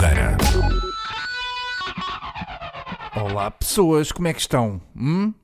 Fogueira. 0.00 0.34
Olá 3.14 3.50
pessoas, 3.50 4.10
como 4.10 4.28
é 4.28 4.32
que 4.32 4.40
estão? 4.40 4.80
Hum? 4.96 5.34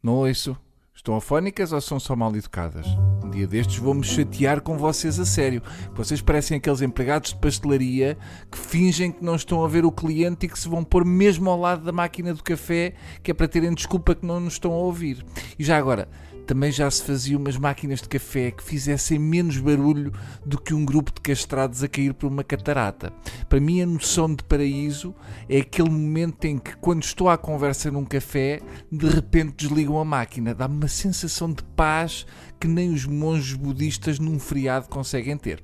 Não 0.00 0.18
ouço. 0.18 0.56
Estão 0.94 1.16
afónicas 1.16 1.72
ou 1.72 1.80
são 1.80 1.98
só 1.98 2.14
mal 2.14 2.34
educadas? 2.36 2.86
Um 3.24 3.30
dia 3.30 3.44
destes 3.44 3.78
vou-me 3.78 4.04
chatear 4.04 4.60
com 4.60 4.78
vocês 4.78 5.18
a 5.18 5.26
sério. 5.26 5.60
Vocês 5.94 6.22
parecem 6.22 6.58
aqueles 6.58 6.80
empregados 6.80 7.30
de 7.30 7.40
pastelaria 7.40 8.16
que 8.48 8.56
fingem 8.56 9.10
que 9.10 9.24
não 9.24 9.34
estão 9.34 9.64
a 9.64 9.68
ver 9.68 9.84
o 9.84 9.90
cliente 9.90 10.46
e 10.46 10.48
que 10.48 10.58
se 10.58 10.68
vão 10.68 10.84
pôr 10.84 11.04
mesmo 11.04 11.50
ao 11.50 11.58
lado 11.58 11.82
da 11.82 11.90
máquina 11.90 12.32
do 12.32 12.44
café, 12.44 12.94
que 13.20 13.32
é 13.32 13.34
para 13.34 13.48
terem 13.48 13.74
desculpa 13.74 14.14
que 14.14 14.24
não 14.24 14.38
nos 14.38 14.52
estão 14.52 14.70
a 14.70 14.76
ouvir. 14.76 15.26
E 15.58 15.64
já 15.64 15.76
agora, 15.76 16.08
também 16.46 16.70
já 16.70 16.90
se 16.90 17.02
faziam 17.02 17.40
umas 17.40 17.56
máquinas 17.56 18.00
de 18.00 18.08
café 18.08 18.50
que 18.50 18.62
fizessem 18.62 19.18
menos 19.18 19.58
barulho 19.58 20.12
do 20.44 20.60
que 20.60 20.74
um 20.74 20.84
grupo 20.84 21.12
de 21.12 21.20
castrados 21.20 21.82
a 21.82 21.88
cair 21.88 22.14
por 22.14 22.26
uma 22.26 22.44
catarata. 22.44 23.12
Para 23.48 23.60
mim, 23.60 23.80
a 23.80 23.86
noção 23.86 24.34
de 24.34 24.42
paraíso 24.44 25.14
é 25.48 25.58
aquele 25.58 25.90
momento 25.90 26.44
em 26.44 26.58
que, 26.58 26.76
quando 26.76 27.02
estou 27.02 27.28
à 27.28 27.38
conversa 27.38 27.90
num 27.90 28.04
café, 28.04 28.60
de 28.90 29.08
repente 29.08 29.66
desligam 29.66 29.98
a 29.98 30.04
máquina. 30.04 30.54
Dá-me 30.54 30.76
uma 30.76 30.88
sensação 30.88 31.52
de 31.52 31.62
paz 31.76 32.26
que 32.60 32.68
nem 32.68 32.92
os 32.92 33.06
monges 33.06 33.54
budistas 33.54 34.18
num 34.18 34.38
feriado 34.38 34.88
conseguem 34.88 35.36
ter. 35.36 35.62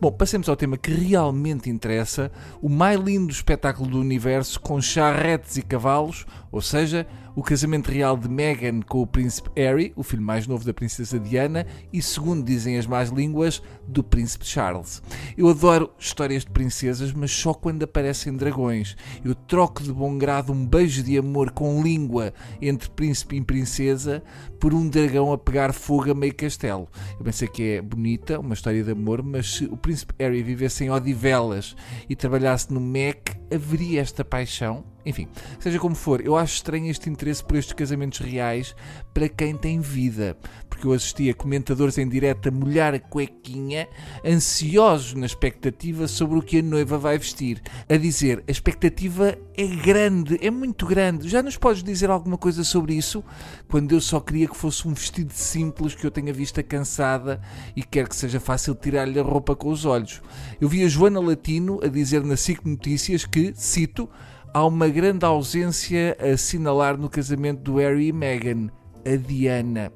Bom, 0.00 0.10
passemos 0.10 0.48
ao 0.48 0.56
tema 0.56 0.78
que 0.78 0.90
realmente 0.90 1.68
interessa: 1.68 2.32
o 2.62 2.68
mais 2.68 2.98
lindo 2.98 3.30
espetáculo 3.30 3.90
do 3.90 4.00
universo 4.00 4.58
com 4.58 4.80
charretes 4.80 5.56
e 5.56 5.62
cavalos, 5.62 6.24
ou 6.50 6.60
seja, 6.62 7.06
o 7.40 7.42
casamento 7.42 7.90
real 7.90 8.18
de 8.18 8.28
Meghan 8.28 8.82
com 8.82 9.00
o 9.00 9.06
príncipe 9.06 9.48
Harry, 9.56 9.94
o 9.96 10.02
filho 10.02 10.20
mais 10.20 10.46
novo 10.46 10.62
da 10.62 10.74
princesa 10.74 11.18
Diana, 11.18 11.66
e 11.90 12.02
segundo 12.02 12.44
dizem 12.44 12.76
as 12.76 12.86
más 12.86 13.08
línguas, 13.08 13.62
do 13.88 14.04
príncipe 14.04 14.44
Charles. 14.46 15.02
Eu 15.38 15.48
adoro 15.48 15.90
histórias 15.98 16.44
de 16.44 16.50
princesas, 16.50 17.14
mas 17.14 17.30
só 17.30 17.54
quando 17.54 17.82
aparecem 17.82 18.36
dragões. 18.36 18.94
Eu 19.24 19.34
troco 19.34 19.82
de 19.82 19.90
bom 19.90 20.18
grado 20.18 20.52
um 20.52 20.66
beijo 20.66 21.02
de 21.02 21.16
amor 21.16 21.50
com 21.50 21.82
língua 21.82 22.34
entre 22.60 22.90
príncipe 22.90 23.36
e 23.36 23.40
princesa 23.40 24.22
por 24.60 24.74
um 24.74 24.86
dragão 24.86 25.32
a 25.32 25.38
pegar 25.38 25.72
fogo 25.72 26.10
a 26.10 26.14
meio 26.14 26.34
castelo. 26.34 26.88
Eu 27.18 27.24
pensei 27.24 27.48
que 27.48 27.62
é 27.62 27.80
bonita, 27.80 28.38
uma 28.38 28.52
história 28.52 28.84
de 28.84 28.90
amor, 28.90 29.22
mas 29.22 29.54
se 29.54 29.64
o 29.64 29.78
príncipe 29.78 30.12
Harry 30.18 30.42
vivesse 30.42 30.84
em 30.84 30.90
Odivelas 30.90 31.74
e 32.06 32.14
trabalhasse 32.14 32.70
no 32.70 32.82
MEC, 32.82 33.39
haveria 33.52 34.00
esta 34.00 34.24
paixão? 34.24 34.84
Enfim, 35.04 35.28
seja 35.58 35.78
como 35.78 35.94
for, 35.94 36.20
eu 36.20 36.36
acho 36.36 36.54
estranho 36.54 36.90
este 36.90 37.08
interesse 37.08 37.42
por 37.42 37.56
estes 37.56 37.72
casamentos 37.72 38.18
reais 38.18 38.74
para 39.14 39.28
quem 39.28 39.56
tem 39.56 39.80
vida. 39.80 40.36
Porque 40.80 40.88
eu 40.88 40.92
assisti 40.94 41.28
a 41.28 41.34
comentadores 41.34 41.98
em 41.98 42.08
direto 42.08 42.48
a 42.48 42.50
molhar 42.50 42.94
a 42.94 42.98
cuequinha, 42.98 43.86
ansiosos 44.24 45.12
na 45.12 45.26
expectativa 45.26 46.08
sobre 46.08 46.38
o 46.38 46.42
que 46.42 46.60
a 46.60 46.62
noiva 46.62 46.96
vai 46.96 47.18
vestir. 47.18 47.60
A 47.86 47.98
dizer, 47.98 48.42
a 48.48 48.50
expectativa 48.50 49.36
é 49.54 49.66
grande, 49.66 50.38
é 50.40 50.50
muito 50.50 50.86
grande. 50.86 51.28
Já 51.28 51.42
nos 51.42 51.58
podes 51.58 51.82
dizer 51.82 52.08
alguma 52.08 52.38
coisa 52.38 52.64
sobre 52.64 52.94
isso? 52.94 53.22
Quando 53.68 53.92
eu 53.92 54.00
só 54.00 54.20
queria 54.20 54.48
que 54.48 54.56
fosse 54.56 54.88
um 54.88 54.94
vestido 54.94 55.34
simples, 55.34 55.94
que 55.94 56.06
eu 56.06 56.10
tenha 56.10 56.32
vista 56.32 56.62
cansada 56.62 57.42
e 57.76 57.82
quero 57.82 58.08
que 58.08 58.16
seja 58.16 58.40
fácil 58.40 58.74
tirar-lhe 58.74 59.20
a 59.20 59.22
roupa 59.22 59.54
com 59.54 59.68
os 59.68 59.84
olhos. 59.84 60.22
Eu 60.58 60.66
vi 60.66 60.82
a 60.82 60.88
Joana 60.88 61.20
Latino 61.20 61.78
a 61.84 61.88
dizer 61.88 62.24
na 62.24 62.38
SIC 62.38 62.64
Notícias 62.64 63.26
que, 63.26 63.52
cito, 63.54 64.08
há 64.54 64.64
uma 64.64 64.88
grande 64.88 65.26
ausência 65.26 66.16
a 66.18 66.28
assinalar 66.28 66.96
no 66.96 67.10
casamento 67.10 67.60
do 67.60 67.76
Harry 67.76 68.06
e 68.06 68.12
Meghan, 68.14 68.70
a 69.04 69.16
Diana. 69.16 69.92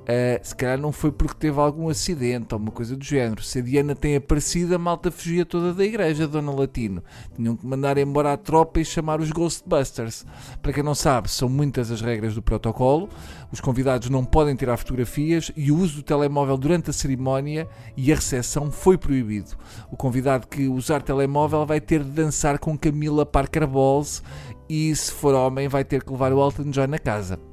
Uh, 0.00 0.40
se 0.42 0.56
calhar 0.56 0.78
não 0.78 0.90
foi 0.90 1.12
porque 1.12 1.34
teve 1.34 1.60
algum 1.60 1.88
acidente 1.88 2.54
ou 2.54 2.60
uma 2.60 2.70
coisa 2.70 2.96
do 2.96 3.04
género. 3.04 3.42
Se 3.42 3.58
a 3.58 3.62
Diana 3.62 3.94
tem 3.94 4.16
aparecido, 4.16 4.74
a 4.74 4.78
malta 4.78 5.10
fugia 5.10 5.44
toda 5.44 5.74
da 5.74 5.84
igreja, 5.84 6.26
Dona 6.26 6.50
Latino. 6.50 7.02
Tinham 7.36 7.56
que 7.56 7.66
mandar 7.66 7.98
embora 7.98 8.32
a 8.32 8.36
tropa 8.36 8.80
e 8.80 8.84
chamar 8.84 9.20
os 9.20 9.30
Ghostbusters. 9.30 10.24
Para 10.62 10.72
quem 10.72 10.82
não 10.82 10.94
sabe, 10.94 11.30
são 11.30 11.48
muitas 11.48 11.90
as 11.90 12.00
regras 12.00 12.34
do 12.34 12.42
protocolo. 12.42 13.08
Os 13.52 13.60
convidados 13.60 14.08
não 14.08 14.24
podem 14.24 14.56
tirar 14.56 14.76
fotografias 14.76 15.52
e 15.56 15.70
o 15.70 15.76
uso 15.76 15.96
do 15.96 16.02
telemóvel 16.02 16.56
durante 16.56 16.90
a 16.90 16.92
cerimónia 16.92 17.68
e 17.96 18.12
a 18.12 18.16
recepção 18.16 18.70
foi 18.70 18.96
proibido. 18.96 19.50
O 19.90 19.96
convidado 19.96 20.46
que 20.46 20.66
usar 20.66 21.02
telemóvel 21.02 21.66
vai 21.66 21.80
ter 21.80 22.02
de 22.02 22.10
dançar 22.10 22.58
com 22.58 22.76
Camila 22.76 23.26
Parker 23.26 23.66
Bowles 23.66 24.22
e, 24.68 24.94
se 24.94 25.12
for 25.12 25.34
homem, 25.34 25.68
vai 25.68 25.84
ter 25.84 26.02
que 26.02 26.10
levar 26.10 26.32
o 26.32 26.40
Elton 26.40 26.70
John 26.70 26.86
na 26.86 26.98
casa. 26.98 27.49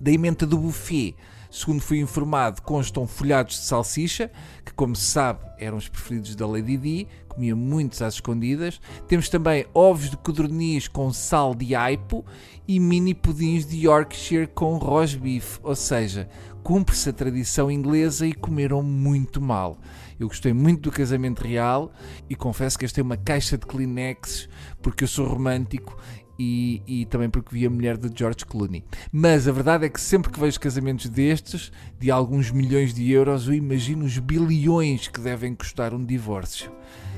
Da 0.00 0.10
emenda 0.10 0.46
do 0.46 0.58
buffet 0.58 1.14
Segundo 1.50 1.80
fui 1.80 2.00
informado, 2.00 2.60
constam 2.60 3.06
folhados 3.06 3.54
de 3.54 3.62
salsicha, 3.62 4.30
que, 4.64 4.74
como 4.74 4.94
se 4.94 5.06
sabe, 5.06 5.40
eram 5.58 5.78
os 5.78 5.88
preferidos 5.88 6.34
da 6.34 6.46
Lady 6.46 6.76
Di, 6.76 7.08
comia 7.28 7.54
muitos 7.56 8.02
às 8.02 8.14
escondidas. 8.14 8.80
Temos 9.08 9.28
também 9.28 9.64
ovos 9.72 10.10
de 10.10 10.16
codorniz 10.18 10.88
com 10.88 11.12
sal 11.12 11.54
de 11.54 11.74
aipo 11.74 12.24
e 12.68 12.78
mini 12.80 13.14
pudins 13.14 13.64
de 13.64 13.86
Yorkshire 13.86 14.48
com 14.48 14.76
roast 14.76 15.18
beef, 15.18 15.58
ou 15.62 15.74
seja, 15.74 16.28
cumpre-se 16.62 17.08
a 17.08 17.12
tradição 17.12 17.70
inglesa 17.70 18.26
e 18.26 18.34
comeram 18.34 18.82
muito 18.82 19.40
mal. 19.40 19.78
Eu 20.18 20.28
gostei 20.28 20.52
muito 20.52 20.82
do 20.82 20.92
casamento 20.92 21.42
real 21.42 21.92
e 22.28 22.34
confesso 22.34 22.78
que 22.78 22.84
gastei 22.84 23.02
uma 23.02 23.16
caixa 23.16 23.56
de 23.56 23.64
Kleenex 23.64 24.48
porque 24.82 25.04
eu 25.04 25.08
sou 25.08 25.26
romântico 25.26 25.96
e, 26.38 26.82
e, 26.86 27.06
também 27.06 27.30
porque 27.30 27.54
vi 27.54 27.66
a 27.66 27.70
mulher 27.70 27.96
de 27.96 28.10
George 28.16 28.44
Clooney. 28.44 28.84
Mas 29.10 29.48
a 29.48 29.52
verdade 29.52 29.86
é 29.86 29.88
que 29.88 30.00
sempre 30.00 30.30
que 30.30 30.38
vejo 30.38 30.60
casamentos 30.60 31.08
destes, 31.08 31.72
de 31.98 32.10
alguns 32.10 32.50
milhões 32.50 32.92
de 32.92 33.10
euros, 33.10 33.48
eu 33.48 33.54
imagino 33.54 34.04
os 34.04 34.18
bilhões 34.18 35.08
que 35.08 35.20
devem 35.20 35.54
custar 35.54 35.94
um 35.94 36.04
divórcio. 36.04 36.70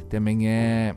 Até 0.06 0.18
amanhã. 0.18 0.94